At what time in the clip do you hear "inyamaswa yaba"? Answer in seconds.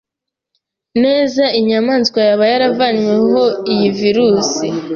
1.59-2.43